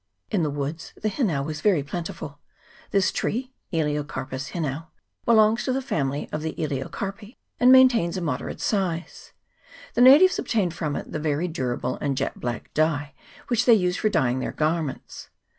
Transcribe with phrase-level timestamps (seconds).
[0.31, 2.39] In the woods the hinau was very plenti ful.
[2.89, 4.87] This tree (Elseocarpus hinau)
[5.25, 9.31] belongs to the family of the Elseocarpese, and attains a moderate size.
[9.93, 13.13] The natives obtain from it the very durable and jet black dye
[13.47, 15.29] which they use for dyeing their garments.